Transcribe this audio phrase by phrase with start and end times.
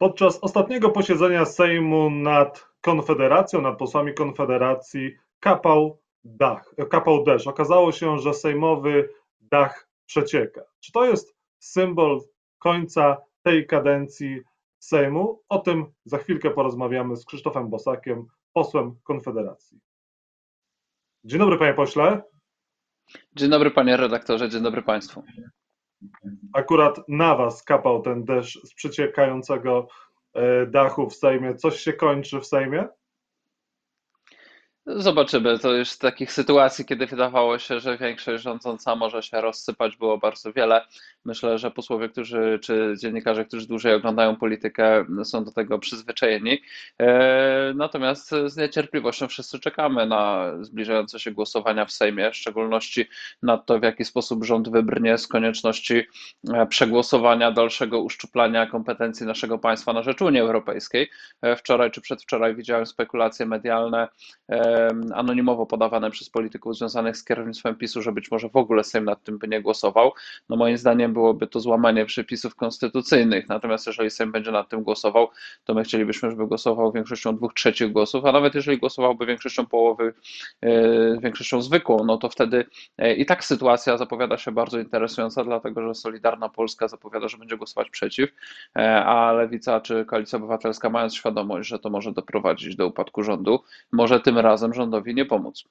[0.00, 7.46] Podczas ostatniego posiedzenia Sejmu nad Konfederacją, nad posłami Konfederacji kapał dach, kapał deszcz.
[7.46, 9.08] Okazało się, że sejmowy
[9.40, 10.60] dach przecieka.
[10.80, 12.20] Czy to jest symbol
[12.58, 14.40] końca tej kadencji
[14.78, 15.42] Sejmu?
[15.48, 19.80] O tym za chwilkę porozmawiamy z Krzysztofem Bosakiem, posłem Konfederacji.
[21.24, 22.22] Dzień dobry, panie pośle.
[23.36, 25.22] Dzień dobry, panie redaktorze, dzień dobry państwu.
[26.52, 29.88] Akurat na was kapał ten deszcz z przeciekającego
[30.34, 31.54] e, dachu w Sejmie.
[31.54, 32.88] Coś się kończy w Sejmie?
[34.96, 35.58] Zobaczymy.
[35.58, 40.52] To już takich sytuacji, kiedy wydawało się, że większość rządząca może się rozsypać, było bardzo
[40.52, 40.86] wiele.
[41.24, 46.62] Myślę, że posłowie, którzy, czy dziennikarze, którzy dłużej oglądają politykę, są do tego przyzwyczajeni.
[46.98, 53.08] E, natomiast z niecierpliwością wszyscy czekamy na zbliżające się głosowania w Sejmie, w szczególności
[53.42, 56.02] na to, w jaki sposób rząd wybrnie z konieczności
[56.54, 61.10] e, przegłosowania, dalszego uszczuplania kompetencji naszego państwa na rzecz Unii Europejskiej.
[61.42, 64.08] E, wczoraj czy przedwczoraj widziałem spekulacje medialne
[65.14, 69.22] anonimowo podawane przez polityków związanych z kierownictwem PiSu, że być może w ogóle Sejm nad
[69.22, 70.12] tym by nie głosował.
[70.48, 73.48] No moim zdaniem byłoby to złamanie przepisów konstytucyjnych.
[73.48, 75.28] Natomiast jeżeli Sejm będzie nad tym głosował,
[75.64, 80.14] to my chcielibyśmy, żeby głosował większością dwóch trzecich głosów, a nawet jeżeli głosowałby większością połowy,
[80.60, 82.64] e, większością zwykłą, no to wtedy
[82.98, 87.56] e, i tak sytuacja zapowiada się bardzo interesująca, dlatego że Solidarna Polska zapowiada, że będzie
[87.56, 88.30] głosować przeciw,
[88.76, 93.60] e, a Lewica czy Koalicja Obywatelska mając świadomość, że to może doprowadzić do upadku rządu,
[93.92, 95.64] może tym razem razem rządowi nie pomóc.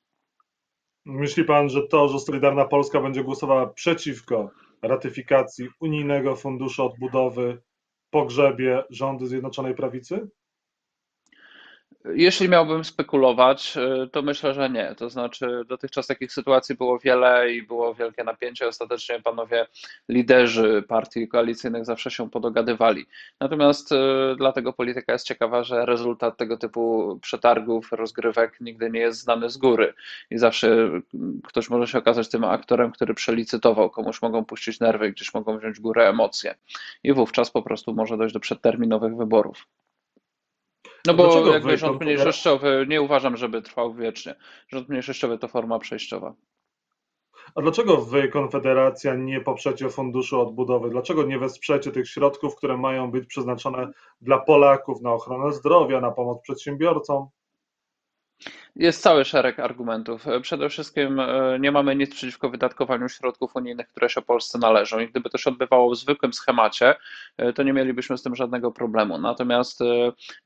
[1.05, 4.49] Myśli pan, że to, że Solidarna Polska będzie głosowała przeciwko
[4.81, 7.61] ratyfikacji unijnego funduszu odbudowy
[8.09, 10.29] pogrzebie rządy Zjednoczonej Prawicy?
[12.05, 14.95] Jeśli miałbym spekulować, y, to myślę, że nie.
[14.95, 18.67] To znaczy, dotychczas takich sytuacji było wiele i było wielkie napięcie.
[18.67, 19.67] Ostatecznie panowie
[20.09, 23.05] liderzy partii koalicyjnych zawsze się podogadywali.
[23.39, 23.95] Natomiast y,
[24.37, 29.57] dlatego polityka jest ciekawa, że rezultat tego typu przetargów, rozgrywek nigdy nie jest znany z
[29.57, 29.93] góry.
[30.31, 30.89] I zawsze
[31.43, 35.79] ktoś może się okazać tym aktorem, który przelicytował, komuś mogą puścić nerwy, gdzieś mogą wziąć
[35.79, 36.55] górę emocje.
[37.03, 39.65] I wówczas po prostu może dojść do przedterminowych wyborów.
[41.07, 44.35] No bo Dlaczego jakby rząd mniejszościowy nie uważam, żeby trwał wiecznie.
[44.67, 46.33] Rząd mniejszościowy to forma przejściowa.
[47.55, 50.89] A dlaczego wy, Konfederacja, nie poprzecie Funduszu Odbudowy?
[50.89, 56.11] Dlaczego nie wesprzecie tych środków, które mają być przeznaczone dla Polaków na ochronę zdrowia, na
[56.11, 57.27] pomoc przedsiębiorcom?
[58.75, 60.25] Jest cały szereg argumentów.
[60.41, 65.07] Przede wszystkim e, nie mamy nic przeciwko wydatkowaniu środków unijnych, które się Polsce należą i
[65.07, 66.95] gdyby to się odbywało w zwykłym schemacie,
[67.37, 69.17] e, to nie mielibyśmy z tym żadnego problemu.
[69.17, 69.85] Natomiast e,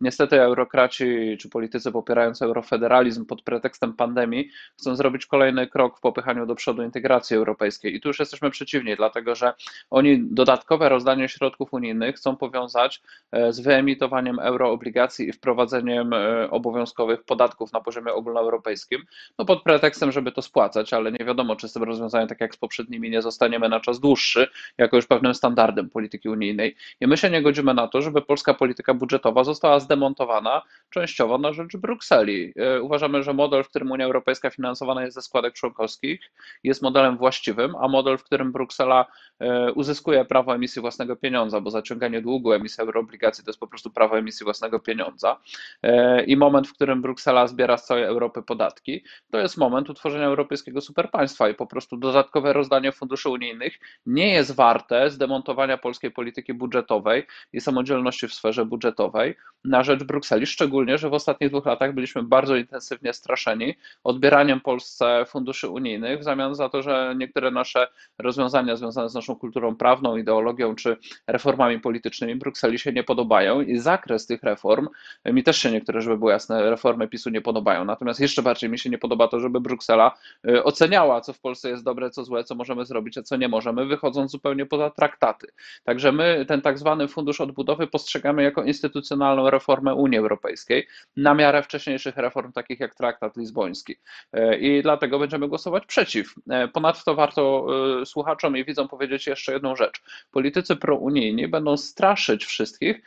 [0.01, 6.45] niestety eurokraci czy politycy popierający eurofederalizm pod pretekstem pandemii chcą zrobić kolejny krok w popychaniu
[6.45, 9.53] do przodu integracji europejskiej i tu już jesteśmy przeciwni, dlatego że
[9.89, 13.01] oni dodatkowe rozdanie środków unijnych chcą powiązać
[13.49, 16.11] z wyemitowaniem euroobligacji i wprowadzeniem
[16.49, 19.03] obowiązkowych podatków na poziomie ogólnoeuropejskim,
[19.39, 22.55] no pod pretekstem, żeby to spłacać, ale nie wiadomo, czy z tym rozwiązaniem, tak jak
[22.55, 24.47] z poprzednimi, nie zostaniemy na czas dłuższy,
[24.77, 26.75] jako już pewnym standardem polityki unijnej.
[27.01, 31.53] I my się nie godzimy na to, żeby polska polityka budżetowa została zdemontowana częściowo na
[31.53, 32.53] rzecz Brukseli.
[32.55, 36.21] E, uważamy, że model, w którym Unia Europejska finansowana jest ze składek członkowskich,
[36.63, 39.05] jest modelem właściwym, a model, w którym Bruksela
[39.39, 43.89] e, uzyskuje prawo emisji własnego pieniądza, bo zaciąganie długu, emisja euroobligacji to jest po prostu
[43.91, 45.39] prawo emisji własnego pieniądza.
[45.83, 50.25] E, I moment, w którym Bruksela zbiera z całej Europy podatki, to jest moment utworzenia
[50.25, 56.53] europejskiego superpaństwa i po prostu dodatkowe rozdanie funduszy unijnych nie jest warte zdemontowania polskiej polityki
[56.53, 61.93] budżetowej i samodzielności w sferze budżetowej na rzecz Brukseli, szczególnie, że w ostatnich dwóch latach
[61.93, 67.87] byliśmy bardzo intensywnie straszeni odbieraniem Polsce funduszy unijnych w zamian za to, że niektóre nasze
[68.17, 70.97] rozwiązania związane z naszą kulturą prawną, ideologią czy
[71.27, 74.87] reformami politycznymi Brukseli się nie podobają i zakres tych reform,
[75.25, 77.85] mi też się niektóre, żeby było jasne, reformy PiSu nie podobają.
[77.93, 80.17] Natomiast jeszcze bardziej mi się nie podoba to, żeby Bruksela
[80.47, 83.47] y, oceniała, co w Polsce jest dobre, co złe, co możemy zrobić, a co nie
[83.47, 85.47] możemy, wychodząc zupełnie poza traktaty.
[85.83, 90.87] Także my ten tak zwany fundusz odbudowy postrzegamy jako instytucjonalną reformę Unii Europejskiej
[91.17, 93.95] na miarę wcześniejszych reform, takich jak traktat lizboński.
[94.37, 96.35] Y, I dlatego będziemy głosować przeciw.
[96.37, 97.67] Y, ponadto warto
[98.05, 100.01] słuchaczom i widzom powiedzieć jeszcze jedną rzecz.
[100.31, 103.01] Politycy prounijni będą straszyć wszystkich,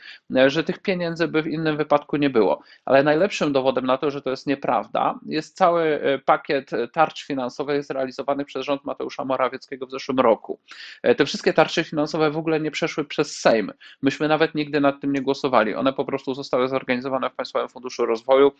[0.47, 2.63] że tych pieniędzy by w innym wypadku nie było.
[2.85, 5.19] Ale najlepszym dowodem na to, że to jest nieprawda, nieprawda.
[5.27, 10.59] Jest cały pakiet tarcz finansowych zrealizowanych przez rząd Mateusza Morawieckiego w zeszłym roku.
[11.17, 13.73] Te wszystkie tarcze finansowe w ogóle nie przeszły przez Sejm.
[14.03, 15.75] Myśmy nawet nigdy nad tym nie głosowali.
[15.75, 18.53] One po prostu zostały zorganizowane w Państwowym Funduszu Rozwoju,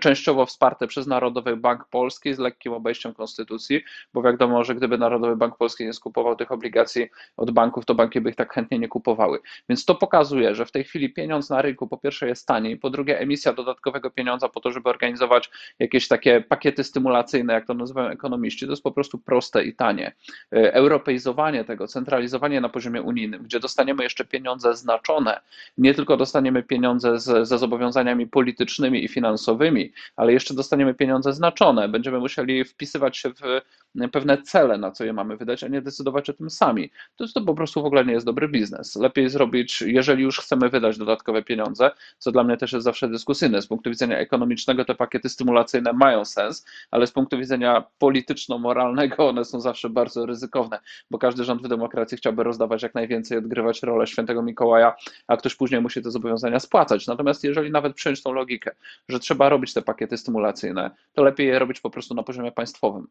[0.00, 3.84] częściowo wsparte przez Narodowy Bank Polski z lekkim obejściem konstytucji,
[4.14, 8.20] bo wiadomo, że gdyby Narodowy Bank Polski nie skupował tych obligacji od banków, to banki
[8.20, 9.38] by ich tak chętnie nie kupowały.
[9.68, 12.90] Więc to pokazuje, że w tej chwili pieniądz na rynku po pierwsze jest taniej, po
[12.90, 18.08] drugie emisja dodatkowego pieniądza po to, żeby organizować jakieś takie pakiety stymulacyjne, jak to nazywają
[18.08, 20.12] ekonomiści, to jest po prostu proste i tanie.
[20.52, 25.40] E, europeizowanie tego, centralizowanie na poziomie unijnym, gdzie dostaniemy jeszcze pieniądze znaczone,
[25.78, 31.88] nie tylko dostaniemy pieniądze z, ze zobowiązaniami politycznymi i finansowymi, ale jeszcze dostaniemy pieniądze znaczone.
[31.88, 33.60] Będziemy musieli wpisywać się w
[34.08, 36.90] pewne cele, na co je mamy wydać, a nie decydować o tym sami.
[37.16, 38.96] To, jest, to po prostu w ogóle nie jest dobry biznes.
[38.96, 43.62] Lepiej zrobić, jeżeli już chcemy wydać dodatkowe pieniądze, co dla mnie też jest zawsze dyskusyjne.
[43.62, 49.44] Z punktu widzenia ekonomicznego te pakiety stymulacyjne mają sens, ale z punktu widzenia polityczno-moralnego one
[49.44, 50.80] są zawsze bardzo ryzykowne,
[51.10, 54.96] bo każdy rząd w demokracji chciałby rozdawać jak najwięcej, odgrywać rolę świętego Mikołaja,
[55.26, 57.06] a ktoś później musi te zobowiązania spłacać.
[57.06, 58.70] Natomiast jeżeli nawet przyjąć tą logikę,
[59.08, 63.06] że trzeba robić te pakiety stymulacyjne, to lepiej je robić po prostu na poziomie państwowym.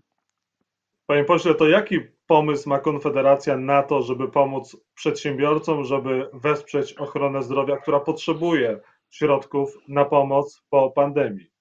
[1.08, 7.44] Panie pośle, to jaki pomysł ma Konfederacja na to, żeby pomóc przedsiębiorcom, żeby wesprzeć ochronę
[7.44, 11.52] zdrowia, która potrzebuje środków na pomoc po pandemii?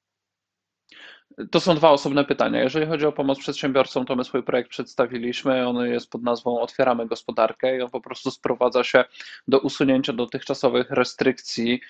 [1.50, 2.62] To są dwa osobne pytania.
[2.62, 5.68] Jeżeli chodzi o pomoc przedsiębiorcom, to my swój projekt przedstawiliśmy.
[5.68, 9.04] On jest pod nazwą Otwieramy gospodarkę i on po prostu sprowadza się
[9.48, 11.80] do usunięcia dotychczasowych restrykcji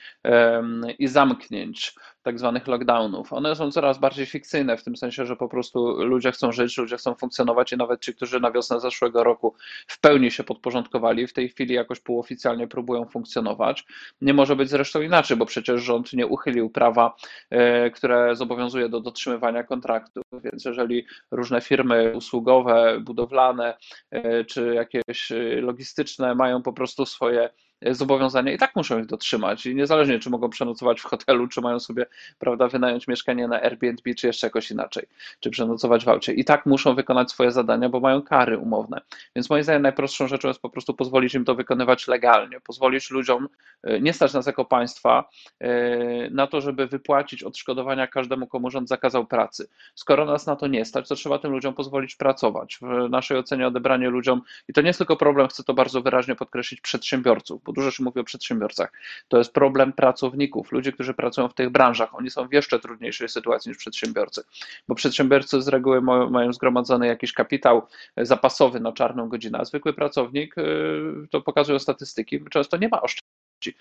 [0.99, 1.95] i zamknięć
[2.27, 3.33] tak zwanych lockdownów.
[3.33, 6.97] One są coraz bardziej fikcyjne w tym sensie, że po prostu ludzie chcą żyć, ludzie
[6.97, 9.55] chcą funkcjonować i nawet ci, którzy na wiosnę zeszłego roku
[9.87, 13.85] w pełni się podporządkowali, w tej chwili jakoś półoficjalnie próbują funkcjonować.
[14.21, 17.17] Nie może być zresztą inaczej, bo przecież rząd nie uchylił prawa,
[17.51, 23.77] e, które zobowiązuje do dotrzymywania kontraktów, więc jeżeli różne firmy usługowe, budowlane
[24.11, 27.51] e, czy jakieś e, logistyczne mają po prostu swoje
[27.83, 29.67] zobowiązania i tak muszą ich dotrzymać.
[29.67, 32.07] I niezależnie, czy mogą przenocować w hotelu, czy mają sobie,
[32.39, 35.07] prawda, wynająć mieszkanie na Airbnb, czy jeszcze jakoś inaczej,
[35.41, 36.33] czy przenocować w aucie.
[36.33, 39.01] I tak muszą wykonać swoje zadania, bo mają kary umowne.
[39.37, 43.49] Więc moim zdaniem najprostszą rzeczą jest po prostu pozwolić im to wykonywać legalnie, pozwolić ludziom,
[43.83, 45.29] e, nie stać nas jako państwa
[45.61, 49.69] e, na to, żeby wypłacić odszkodowania każdemu, komu rząd zakazał pracy.
[49.95, 52.79] Skoro nas na to nie stać, to trzeba tym ludziom pozwolić pracować.
[52.83, 56.35] W naszej ocenie odebranie ludziom, i to nie jest tylko problem, chcę to bardzo wyraźnie
[56.35, 58.93] podkreślić, przedsiębiorców, bo dużo się mówi o przedsiębiorcach.
[59.29, 62.15] To jest problem pracowników, ludzi, którzy pracują w tych branżach.
[62.15, 64.43] Oni są w jeszcze trudniejszej sytuacji niż przedsiębiorcy,
[64.89, 67.87] bo przedsiębiorcy z reguły mają zgromadzony jakiś kapitał
[68.17, 73.75] zapasowy na czarną godzinę, a zwykły pracownik, y, to pokazują statystyki, często nie ma oszczędności.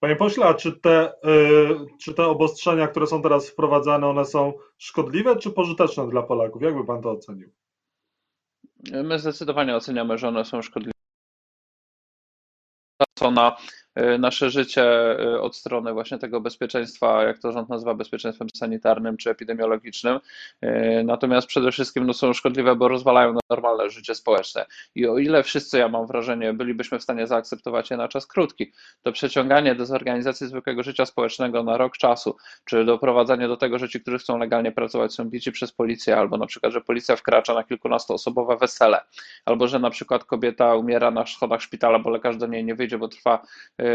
[0.00, 4.52] Panie pośle, a czy te, y, czy te obostrzenia, które są teraz wprowadzane, one są
[4.78, 6.62] szkodliwe czy pożyteczne dla Polaków?
[6.62, 7.50] Jak by pan to ocenił?
[9.04, 10.95] My zdecydowanie oceniamy, że one są szkodliwe
[13.24, 13.58] na Y,
[14.18, 19.30] nasze życie y, od strony właśnie tego bezpieczeństwa, jak to rząd nazywa, bezpieczeństwem sanitarnym czy
[19.30, 20.20] epidemiologicznym.
[20.64, 24.66] Y, natomiast przede wszystkim no, są szkodliwe, bo rozwalają normalne życie społeczne.
[24.94, 28.72] I o ile wszyscy, ja mam wrażenie, bylibyśmy w stanie zaakceptować je na czas krótki,
[29.02, 34.00] to przeciąganie dezorganizacji zwykłego życia społecznego na rok czasu, czy doprowadzanie do tego, że ci,
[34.00, 37.64] którzy chcą legalnie pracować, są bici przez policję, albo na przykład, że policja wkracza na
[37.64, 39.00] kilkunastoosobowe wesele,
[39.44, 42.98] albo że na przykład kobieta umiera na schodach szpitala, bo lekarz do niej nie wyjdzie,
[42.98, 43.42] bo trwa
[43.78, 43.85] E,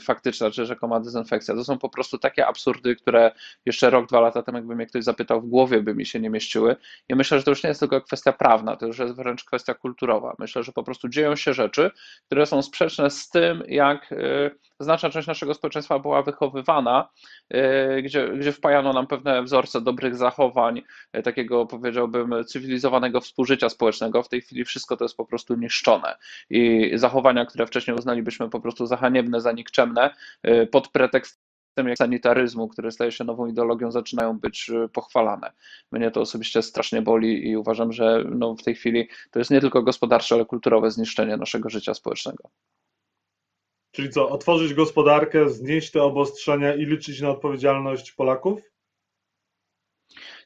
[0.00, 1.54] faktyczna czy rzekoma dezynfekcja.
[1.54, 3.32] To są po prostu takie absurdy, które
[3.66, 6.30] jeszcze rok, dwa lata temu, jakby mnie ktoś zapytał, w głowie by mi się nie
[6.30, 6.76] mieściły.
[7.08, 9.74] I myślę, że to już nie jest tylko kwestia prawna, to już jest wręcz kwestia
[9.74, 10.34] kulturowa.
[10.38, 11.90] Myślę, że po prostu dzieją się rzeczy,
[12.26, 14.50] które są sprzeczne z tym, jak e,
[14.82, 17.10] znaczna część naszego społeczeństwa była wychowywana,
[17.50, 20.82] e, gdzie, gdzie wpajano nam pewne wzorce dobrych zachowań,
[21.24, 24.22] takiego powiedziałbym cywilizowanego współżycia społecznego.
[24.22, 26.16] W tej chwili wszystko to jest po prostu niszczone.
[26.50, 30.10] I zachowania, które wcześniej uznalibyśmy po prostu za haniebne, za nikczemne,
[30.46, 31.42] y, pod pretekstem
[31.88, 35.52] jak sanitaryzmu, który staje się nową ideologią, zaczynają być pochwalane.
[35.92, 39.60] Mnie to osobiście strasznie boli i uważam, że no w tej chwili to jest nie
[39.60, 42.50] tylko gospodarcze, ale kulturowe zniszczenie naszego życia społecznego.
[43.92, 48.71] Czyli co, otworzyć gospodarkę, znieść te obostrzenia i liczyć na odpowiedzialność Polaków?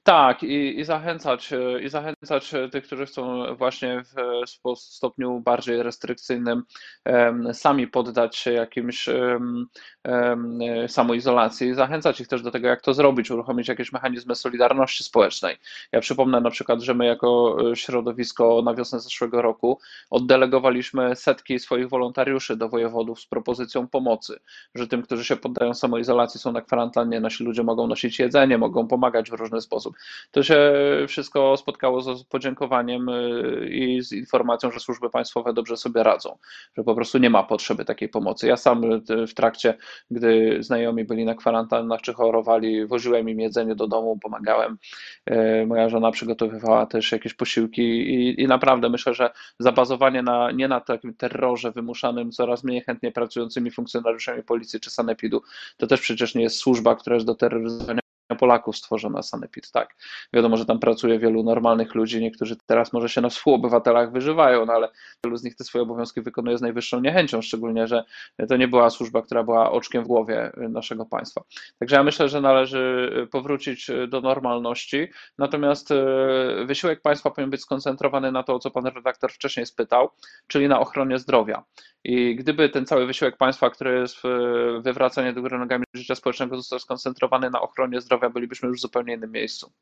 [0.06, 5.82] Tak, i, i zachęcać, e, i zachęcać e, tych, którzy chcą właśnie w stopniu bardziej
[5.82, 6.62] restrykcyjnym
[7.52, 9.08] sami poddać się jakimś
[10.88, 15.56] samoizolacji, zachęcać ich też do tego, jak to zrobić, uruchomić jakieś mechanizmy solidarności społecznej.
[15.92, 19.78] Ja przypomnę na przykład, że my jako e, środowisko na wiosnę zeszłego roku
[20.10, 24.38] oddelegowaliśmy setki swoich wolontariuszy do wojewodów z propozycją pomocy,
[24.74, 28.88] że tym, którzy się poddają samoizolacji, są na kwarantannie, nasi ludzie mogą nosić jedzenie, mogą
[28.88, 29.95] pomagać w różny sposób.
[30.30, 30.72] To się
[31.08, 36.38] wszystko spotkało z podziękowaniem y, i z informacją, że służby państwowe dobrze sobie radzą,
[36.76, 38.46] że po prostu nie ma potrzeby takiej pomocy.
[38.46, 39.74] Ja sam y, w trakcie,
[40.10, 44.78] gdy znajomi byli na kwarantannach czy chorowali, woziłem im jedzenie do domu, pomagałem.
[45.30, 50.68] Y, moja żona przygotowywała też jakieś posiłki i, i naprawdę myślę, że zabazowanie na, nie
[50.68, 55.42] na takim terrorze wymuszanym coraz mniej chętnie pracującymi funkcjonariuszami policji czy sanepidu,
[55.76, 59.94] to też przecież nie jest służba, która jest do terroryzowania Polaków stworzona Sanepid, tak.
[60.32, 64.72] Wiadomo, że tam pracuje wielu normalnych ludzi, niektórzy teraz może się na współobywatelach wyżywają, no
[64.72, 64.88] ale
[65.24, 68.04] wielu z nich te swoje obowiązki wykonuje z najwyższą niechęcią, szczególnie, że
[68.48, 71.42] to nie była służba, która była oczkiem w głowie naszego państwa.
[71.78, 75.96] Także ja myślę, że należy powrócić do normalności, natomiast e,
[76.66, 80.10] wysiłek państwa powinien być skoncentrowany na to, o co pan redaktor wcześniej spytał,
[80.46, 81.64] czyli na ochronie zdrowia.
[82.04, 84.16] I gdyby ten cały wysiłek państwa, który jest
[84.80, 89.14] wywracanie do góry nogami życia społecznego został skoncentrowany na ochronie zdrowia, bylibyśmy już w zupełnie
[89.14, 89.72] innym miejscu.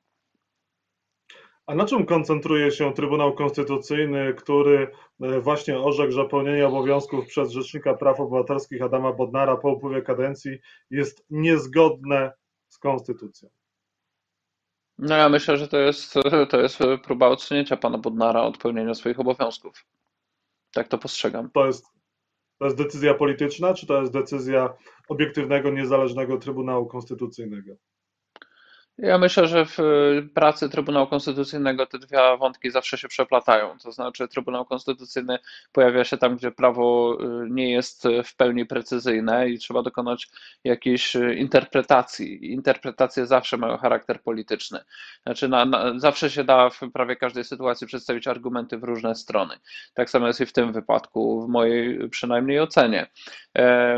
[1.67, 7.51] A na czym koncentruje się Trybunał Konstytucyjny, który e, właśnie orzekł, że pełnienie obowiązków przez
[7.51, 10.59] Rzecznika Praw Obywatelskich Adama Bodnara po upływie kadencji
[10.91, 12.33] jest niezgodne
[12.69, 13.49] z Konstytucją?
[14.99, 16.15] No ja myślę, że to jest,
[16.51, 19.87] to jest próba odsunięcia pana Bodnara od pełnienia swoich obowiązków.
[20.73, 21.51] Tak to postrzegam.
[21.51, 21.95] To jest
[22.59, 24.75] to jest decyzja polityczna, czy to jest decyzja
[25.09, 27.75] obiektywnego, niezależnego Trybunału Konstytucyjnego?
[28.99, 33.79] Ja myślę, że w y, pracy Trybunału Konstytucyjnego te dwa wątki zawsze się przeplatają.
[33.79, 35.39] To znaczy, Trybunał Konstytucyjny
[35.73, 40.29] pojawia się tam, gdzie prawo y, nie jest w pełni precyzyjne i trzeba dokonać
[40.65, 42.53] jakiejś y, interpretacji.
[42.53, 44.81] Interpretacje zawsze mają charakter polityczny.
[45.23, 49.55] Znaczy, na, na, zawsze się da w prawie każdej sytuacji przedstawić argumenty w różne strony.
[49.95, 53.07] Tak samo jest i w tym wypadku, w mojej przynajmniej ocenie.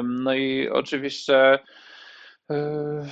[0.04, 1.58] No i oczywiście.
[2.50, 3.06] Yy,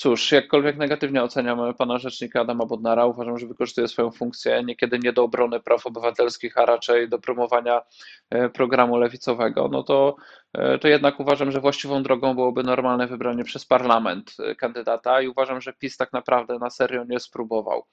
[0.00, 5.12] cóż, jakkolwiek negatywnie oceniam pana rzecznika Adama Bodnara, uważam, że wykorzystuje swoją funkcję niekiedy nie
[5.12, 7.82] do obrony praw obywatelskich, a raczej do promowania
[8.30, 10.16] e, programu lewicowego, no to,
[10.52, 15.28] e, to jednak uważam, że właściwą drogą byłoby normalne wybranie przez parlament e, kandydata i
[15.28, 17.84] uważam, że PiS tak naprawdę na serio nie spróbował.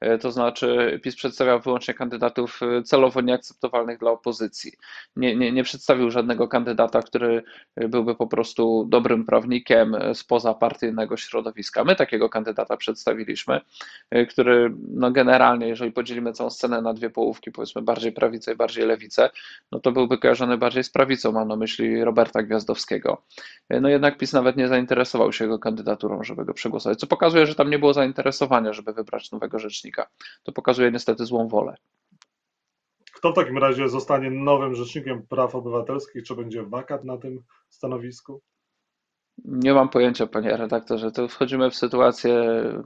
[0.00, 4.72] E, to znaczy PiS przedstawiał wyłącznie kandydatów e, celowo nieakceptowalnych dla opozycji.
[5.16, 7.42] Nie, nie, nie przedstawił żadnego kandydata, który
[7.76, 11.84] byłby po prostu dobrym prawnikiem spoza partyjnego środowiska.
[11.84, 13.60] My takiego kandydata przedstawiliśmy,
[14.10, 18.56] e, który no generalnie, jeżeli podzielimy całą scenę na dwie połówki, powiedzmy bardziej prawicę i
[18.56, 19.30] bardziej lewicę,
[19.72, 23.22] no to byłby kojarzony bardziej z prawicą, mam na myśli Roberta Gwiazdowskiego.
[23.80, 27.54] No jednak PiS nawet nie zainteresował się jego kandydaturą, żeby go przegłosować, co pokazuje, że
[27.54, 30.10] tam nie było zainteresowania, żeby wybrać nowego rzecznika rzecznika.
[30.42, 31.76] To pokazuje niestety złą wolę.
[33.14, 36.24] Kto w takim razie zostanie nowym rzecznikiem praw obywatelskich?
[36.24, 38.42] Czy będzie wakat na tym stanowisku?
[39.44, 41.12] Nie mam pojęcia, panie redaktorze.
[41.12, 42.34] To wchodzimy w sytuację,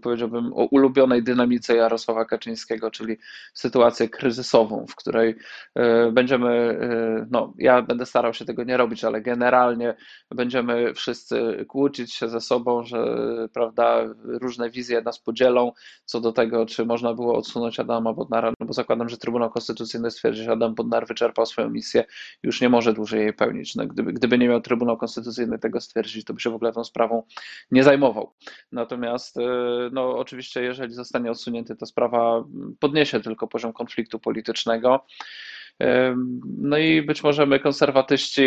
[0.02, 3.16] powiedziałbym, o ulubionej dynamice Jarosława Kaczyńskiego, czyli
[3.54, 5.37] sytuację kryzysową, w której
[5.75, 9.94] e, będziemy, e, no ja będę starał się tego nie robić, ale generalnie
[10.30, 13.04] będziemy wszyscy kłócić się ze sobą, że
[13.52, 15.73] prawda, różne wizje nas podzielą
[16.04, 20.11] co do tego, czy można było odsunąć Adama Bodnara, no bo zakładam, że Trybunał Konstytucyjny
[20.11, 22.04] stwierdzi, że Adam Bodnar wyczerpał swoją misję,
[22.42, 23.75] już nie może dłużej jej pełnić.
[23.75, 26.84] No, gdyby, gdyby nie miał Trybunał Konstytucyjny tego stwierdzić, to by się w ogóle tą
[26.84, 27.22] sprawą
[27.70, 28.32] nie zajmował.
[28.72, 29.40] Natomiast, y,
[29.92, 32.44] no, oczywiście, jeżeli zostanie odsunięty, ta sprawa
[32.80, 35.06] podniesie tylko poziom konfliktu politycznego.
[36.59, 38.43] No i być może my, konserwatyści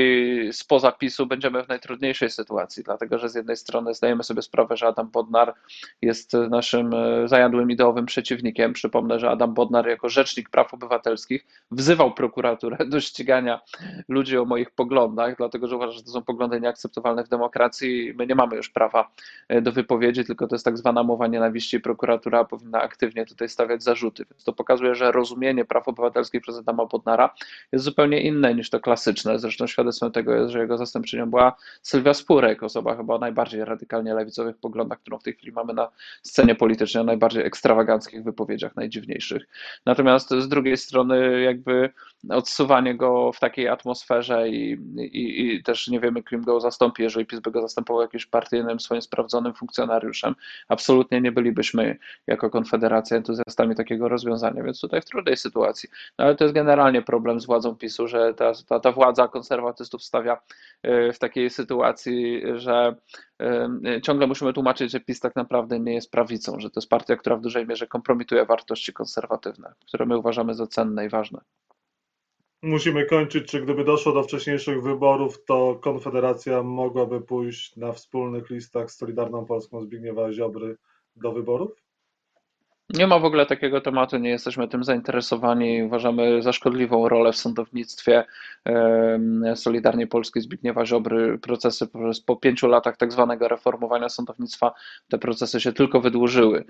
[0.51, 4.87] spoza PiSu, będziemy w najtrudniejszej sytuacji, dlatego że z jednej strony zdajemy sobie sprawę, że
[4.87, 5.53] Adam Bodnar
[6.01, 8.73] jest naszym e, zajadłym ideowym przeciwnikiem.
[8.73, 13.61] Przypomnę, że Adam Bodnar jako rzecznik praw obywatelskich wzywał prokuraturę do ścigania
[14.07, 18.13] ludzi o moich poglądach, dlatego że uważa, że to są poglądy nieakceptowalne w demokracji i
[18.13, 19.11] my nie mamy już prawa
[19.47, 21.79] e, do wypowiedzi, tylko to jest tak zwana mowa nienawiści.
[21.79, 24.25] Prokuratura powinna aktywnie tutaj stawiać zarzuty.
[24.31, 27.16] Więc to pokazuje, że rozumienie praw obywatelskich przez Adama Bodnara
[27.71, 29.39] Jest zupełnie inne niż to klasyczne.
[29.39, 34.13] Zresztą świadectwem tego jest, że jego zastępczynią była Sylwia Spurek, osoba chyba o najbardziej radykalnie
[34.13, 35.89] lewicowych poglądach, którą w tej chwili mamy na
[36.23, 39.43] scenie politycznej, o najbardziej ekstrawaganckich wypowiedziach, najdziwniejszych.
[39.85, 41.89] Natomiast z drugiej strony jakby
[42.29, 47.25] odsuwanie go w takiej atmosferze i, i, i też nie wiemy, kim go zastąpi, jeżeli
[47.25, 50.35] PiS by go zastępował jakimś partyjnym, swoim sprawdzonym funkcjonariuszem.
[50.67, 51.97] Absolutnie nie bylibyśmy
[52.27, 55.89] jako Konfederacja entuzjastami takiego rozwiązania, więc tutaj w trudnej sytuacji.
[56.17, 60.03] No ale to jest generalnie problem z władzą PiSu, że ta, ta, ta władza konserwatystów
[60.03, 60.41] stawia
[60.87, 62.95] y, w takiej sytuacji, że
[63.97, 67.15] y, ciągle musimy tłumaczyć, że PiS tak naprawdę nie jest prawicą, że to jest partia,
[67.15, 71.41] która w dużej mierze kompromituje wartości konserwatywne, które my uważamy za cenne i ważne.
[72.61, 73.47] Musimy kończyć.
[73.47, 79.45] Czy gdyby doszło do wcześniejszych wyborów, to Konfederacja mogłaby pójść na wspólnych listach z Solidarną
[79.45, 80.77] Polską Zbigniewa Ziobry
[81.15, 81.86] do wyborów?
[82.89, 85.83] Nie ma w ogóle takiego tematu, nie jesteśmy tym zainteresowani.
[85.83, 88.25] Uważamy za szkodliwą rolę w sądownictwie
[89.55, 91.37] Solidarnej Polskiej Zbigniewa Ziobry.
[91.37, 91.87] Procesy
[92.25, 94.73] po pięciu latach tak zwanego reformowania sądownictwa,
[95.09, 96.65] te procesy się tylko wydłużyły.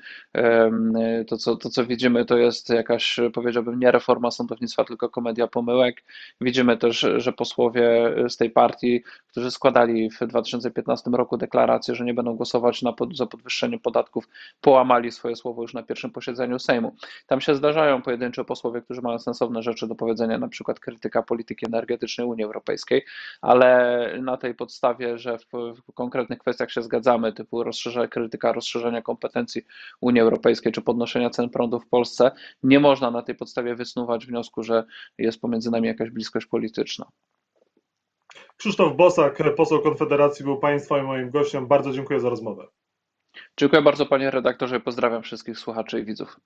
[1.27, 6.03] To co, to, co widzimy, to jest jakaś, powiedziałbym, nie reforma sądownictwa, tylko komedia pomyłek.
[6.41, 12.13] Widzimy też, że posłowie z tej partii, którzy składali w 2015 roku deklarację, że nie
[12.13, 14.29] będą głosować na pod, za podwyższenie podatków,
[14.61, 16.95] połamali swoje słowo już na pierwszym pierwszym posiedzeniu Sejmu.
[17.27, 21.65] Tam się zdarzają pojedyncze posłowie, którzy mają sensowne rzeczy do powiedzenia, na przykład krytyka polityki
[21.65, 23.05] energetycznej Unii Europejskiej,
[23.41, 25.45] ale na tej podstawie, że w,
[25.87, 29.61] w konkretnych kwestiach się zgadzamy, typu rozszerzenia, krytyka rozszerzenia kompetencji
[30.01, 32.31] Unii Europejskiej czy podnoszenia cen prądu w Polsce,
[32.63, 34.83] nie można na tej podstawie wysnuwać wniosku, że
[35.17, 37.05] jest pomiędzy nami jakaś bliskość polityczna.
[38.57, 41.67] Krzysztof Bosak, poseł Konfederacji, był Państwa i moim gościem.
[41.67, 42.67] Bardzo dziękuję za rozmowę.
[43.57, 46.39] Dziękuję bardzo panie redaktorze, pozdrawiam wszystkich słuchaczy i widzów.